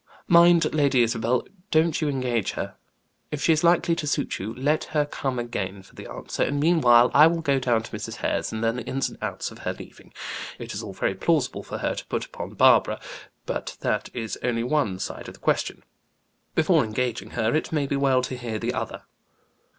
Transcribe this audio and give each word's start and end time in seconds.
"Mind, 0.27 0.73
Lady 0.73 1.03
Isabel, 1.03 1.45
don't 1.69 2.01
you 2.01 2.09
engage 2.09 2.53
her. 2.53 2.75
If 3.29 3.39
she 3.43 3.53
is 3.53 3.63
likely 3.63 3.95
to 3.97 4.07
suit 4.07 4.39
you, 4.39 4.55
let 4.55 4.85
her 4.85 5.05
come 5.05 5.37
again 5.37 5.83
for 5.83 5.93
the 5.93 6.09
answer, 6.11 6.41
and 6.41 6.59
meanwhile 6.59 7.11
I 7.13 7.27
will 7.27 7.41
go 7.43 7.59
down 7.59 7.83
to 7.83 7.95
Mrs. 7.95 8.15
Hare's 8.15 8.51
and 8.51 8.61
learn 8.63 8.77
the 8.77 8.85
ins 8.85 9.09
and 9.09 9.19
outs 9.21 9.51
of 9.51 9.59
her 9.59 9.73
leaving. 9.73 10.11
It 10.57 10.73
is 10.73 10.81
all 10.81 10.93
very 10.93 11.13
plausible 11.13 11.61
for 11.61 11.77
her 11.77 11.93
to 11.93 12.05
put 12.07 12.25
upon 12.25 12.55
Barbara, 12.55 12.99
but 13.45 13.77
that 13.81 14.09
is 14.11 14.39
only 14.41 14.63
one 14.63 14.97
side 14.97 15.27
of 15.27 15.35
the 15.35 15.39
question. 15.39 15.83
Before 16.55 16.83
engaging 16.83 17.29
her, 17.37 17.53
it 17.53 17.71
may 17.71 17.85
be 17.85 17.95
well 17.95 18.23
to 18.23 18.35
hear 18.35 18.57
the 18.57 18.73
other." 18.73 19.03